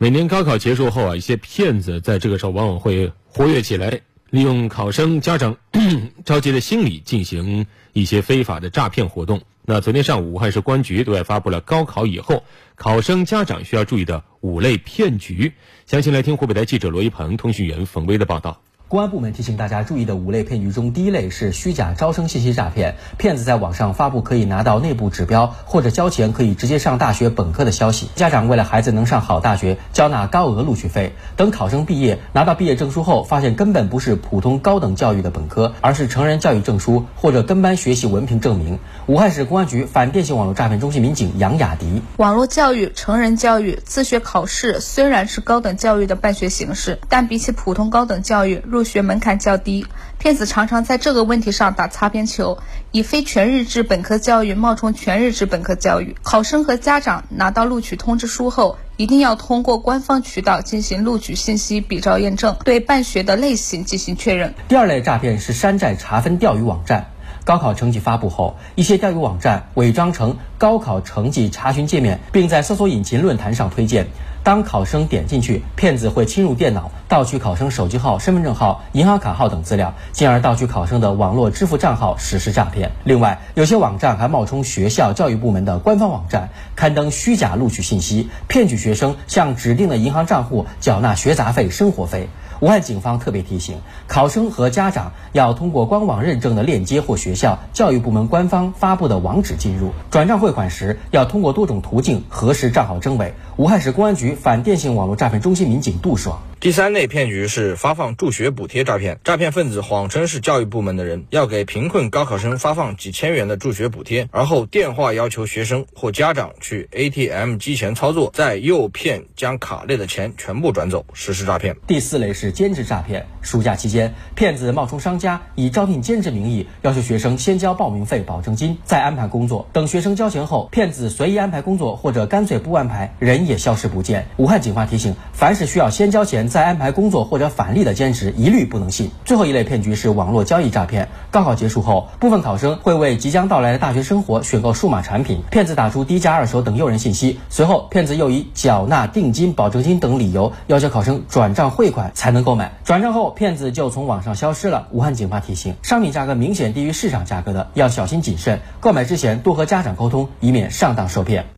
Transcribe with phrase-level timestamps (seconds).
[0.00, 5.56] 每年高考结束后啊，一些骗子在这个时候往往会活跃起来，利用考生家长
[6.24, 9.42] 着急的心理进行一些非法的诈骗活动。
[9.64, 12.44] 那昨天上午，武汉市公安局对外发布了高考以后
[12.76, 15.52] 考生家长需要注意的五类骗局。
[15.84, 18.62] 详情来听湖北台记者罗一鹏、通讯员冯威的报道。
[18.88, 22.96] 公安部门提醒大家注意的五类骗局中，第一类是虚假招生信息诈骗。
[23.18, 28.08] 骗子在网上发布可以拿到内部指标或者交钱可以直接上大学本科的消息。
[28.14, 31.12] 家长为了孩子能上好大学，交纳高额录取费。
[31.36, 38.78] 等考生毕业拿到毕业证书后，发现根本不是普通高等教育的本科，而是成人教育证书或者跟班学习文凭证明。
[39.04, 49.84] 武汉市公安局反电信网络诈骗中心民警杨雅迪：网络教育、成人教育、自学考试虽然是高等教育的办学形式，但比起普通高等教育，入学门槛较低，
[50.18, 52.58] 骗子常常在这个问题上打擦边球，
[52.92, 56.14] 以非全日制本科教育冒充全日制本科教育。
[56.22, 64.54] 考生和家长拿到录取通知书后，一定要通过官方渠道进行录取信息比照验证，对办学的类型进行确认。
[64.68, 67.10] 第二类诈骗是山寨查分钓鱼网站。
[67.48, 74.08] 高考成绩发布后，一些钓鱼网站伪装成高考成绩查询界面，并在搜索引擎论坛上推荐。
[74.44, 82.90] 当考生点进去，骗子会侵入电脑，盗取考生手机号、身份证号、银行卡号等资料，进而盗取考生的网络支付账号实施诈骗。
[83.04, 92.28] 另外，有些网站还冒充学校教育部门的官方网站，刊登虚假录取信息，骗取学生向指定的银行账户缴纳学杂费、生活费。
[92.60, 99.92] 武汉警方特别提醒考生和家长，要通过官网认证的链接或学校教育部门官方发布的网址进入。
[100.10, 103.32] 转账汇款时，要通过多种途径核实账号真伪。
[103.56, 106.40] 武汉市公安局反电信网络诈骗中心民警杜爽。
[106.60, 121.76] 第三类骗局是发放助学补贴诈骗，诈骗分子谎称是教育部门的人，要给贫困高考生发放几千元的助学补贴，而后电话要求学生或家长去 ATM 机前操作，再诱骗将卡内的钱全部转走，实施诈骗。
[121.86, 129.68] 第四类是兼职诈骗，暑假期间，骗子冒充商家，以招聘兼职名义，要求学生先交报名费、保证金，再安排工作。
[129.72, 134.26] 等学生交钱后，骗子随意安排工作，或者干脆不安排，人也消失不见。
[134.38, 136.47] 武汉警方提醒，凡是需要先交钱。
[136.48, 139.10] 再安排工作或者返利的兼职，一律不能信。
[139.24, 141.08] 最后一类骗局是网络交易诈骗。
[141.30, 152.72] 高考结束后，部分考生会为即将到来的大学生活选购数码产品，骗子打出低价二手等诱人信息，随后骗子又以缴纳定金、保证金等理由，要求考生转账汇款才能购买。
[152.84, 154.88] 转账后，骗子就从网上消失了。
[154.90, 161.57] 武汉警方提醒，商品价格明显低于市场价格的，要小心谨慎，购买之前多和家长沟通，以免上当受骗。